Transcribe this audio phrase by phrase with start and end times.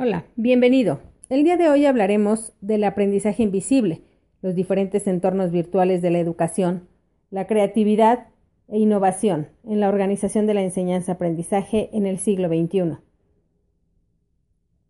[0.00, 1.00] Hola, bienvenido.
[1.28, 4.02] El día de hoy hablaremos del aprendizaje invisible,
[4.42, 6.86] los diferentes entornos virtuales de la educación,
[7.30, 8.28] la creatividad
[8.68, 12.98] e innovación en la organización de la enseñanza-aprendizaje en el siglo XXI.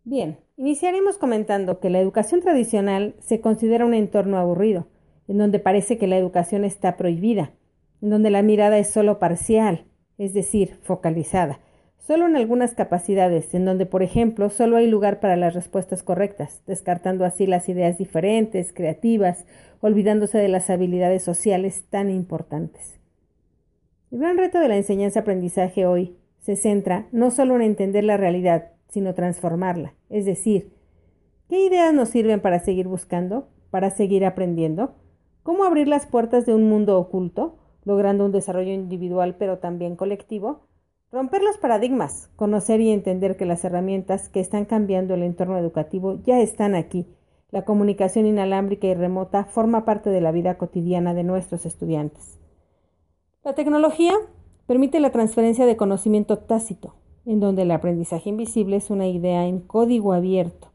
[0.03, 4.89] Bien, iniciaremos comentando que la educación tradicional se considera un entorno aburrido,
[5.27, 7.51] en donde parece que la educación está prohibida,
[8.03, 9.85] en donde la mirada es solo parcial,
[10.19, 11.61] es decir, focalizada,
[11.99, 16.61] solo en algunas capacidades, en donde, por ejemplo, solo hay lugar para las respuestas correctas,
[16.65, 19.45] descartando así las ideas diferentes, creativas,
[19.81, 22.99] olvidándose de las habilidades sociales tan importantes.
[24.11, 28.71] El gran reto de la enseñanza-aprendizaje hoy se centra no solo en entender la realidad,
[28.89, 30.73] sino transformarla, es decir,
[31.47, 34.95] ¿qué ideas nos sirven para seguir buscando, para seguir aprendiendo?
[35.43, 40.68] ¿Cómo abrir las puertas de un mundo oculto, logrando un desarrollo individual pero también colectivo?
[41.11, 46.19] Romper los paradigmas, conocer y entender que las herramientas que están cambiando el entorno educativo
[46.23, 47.07] ya están aquí.
[47.49, 52.37] La comunicación inalámbrica y remota forma parte de la vida cotidiana de nuestros estudiantes.
[53.43, 54.13] La tecnología
[54.67, 56.93] permite la transferencia de conocimiento tácito,
[57.25, 60.69] en donde el aprendizaje invisible es una idea en código abierto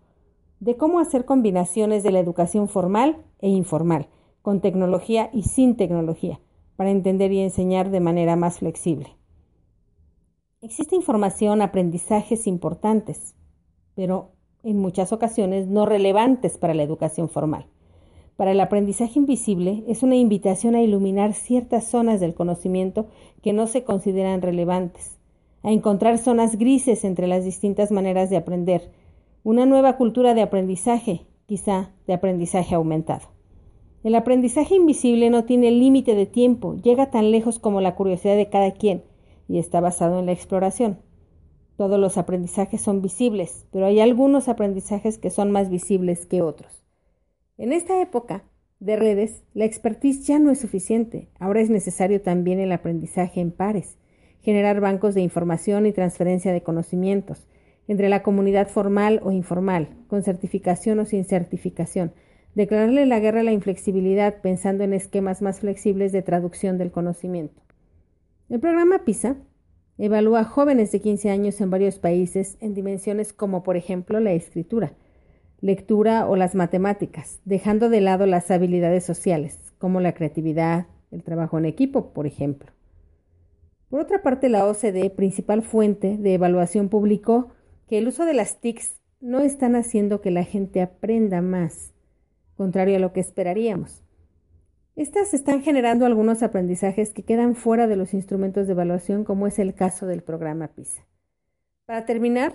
[0.58, 4.08] de cómo hacer combinaciones de la educación formal e informal,
[4.42, 6.40] con tecnología y sin tecnología,
[6.74, 9.10] para entender y enseñar de manera más flexible.
[10.64, 13.34] Existe información, aprendizajes importantes,
[13.94, 14.30] pero
[14.62, 17.66] en muchas ocasiones no relevantes para la educación formal.
[18.36, 23.08] Para el aprendizaje invisible es una invitación a iluminar ciertas zonas del conocimiento
[23.42, 25.18] que no se consideran relevantes,
[25.62, 28.90] a encontrar zonas grises entre las distintas maneras de aprender,
[29.42, 33.28] una nueva cultura de aprendizaje, quizá de aprendizaje aumentado.
[34.02, 38.48] El aprendizaje invisible no tiene límite de tiempo, llega tan lejos como la curiosidad de
[38.48, 39.02] cada quien,
[39.48, 40.98] y está basado en la exploración.
[41.76, 46.84] Todos los aprendizajes son visibles, pero hay algunos aprendizajes que son más visibles que otros.
[47.58, 48.44] En esta época
[48.80, 51.30] de redes, la expertise ya no es suficiente.
[51.38, 53.98] Ahora es necesario también el aprendizaje en pares,
[54.42, 57.46] generar bancos de información y transferencia de conocimientos
[57.88, 62.12] entre la comunidad formal o informal, con certificación o sin certificación,
[62.54, 67.63] declararle la guerra a la inflexibilidad pensando en esquemas más flexibles de traducción del conocimiento.
[68.50, 69.36] El programa PISA
[69.96, 74.32] evalúa a jóvenes de 15 años en varios países en dimensiones como, por ejemplo, la
[74.32, 74.92] escritura,
[75.62, 81.56] lectura o las matemáticas, dejando de lado las habilidades sociales, como la creatividad, el trabajo
[81.56, 82.70] en equipo, por ejemplo.
[83.88, 87.48] Por otra parte, la OCDE, principal fuente de evaluación, publicó
[87.88, 91.94] que el uso de las TICs no están haciendo que la gente aprenda más,
[92.56, 94.03] contrario a lo que esperaríamos.
[94.96, 99.58] Estas están generando algunos aprendizajes que quedan fuera de los instrumentos de evaluación, como es
[99.58, 101.04] el caso del programa PISA.
[101.84, 102.52] Para terminar,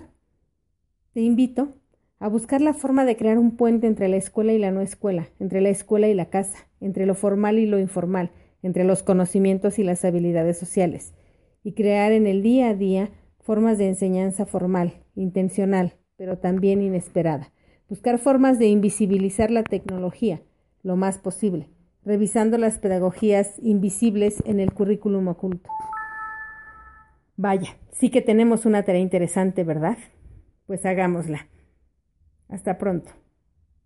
[1.12, 1.74] te invito
[2.18, 5.28] a buscar la forma de crear un puente entre la escuela y la no escuela,
[5.38, 8.30] entre la escuela y la casa, entre lo formal y lo informal,
[8.62, 11.12] entre los conocimientos y las habilidades sociales,
[11.62, 17.52] y crear en el día a día formas de enseñanza formal, intencional, pero también inesperada.
[17.86, 20.40] Buscar formas de invisibilizar la tecnología
[20.82, 21.68] lo más posible
[22.04, 25.70] revisando las pedagogías invisibles en el currículum oculto.
[27.36, 29.98] Vaya, sí que tenemos una tarea interesante, ¿verdad?
[30.66, 31.48] Pues hagámosla.
[32.48, 33.12] Hasta pronto.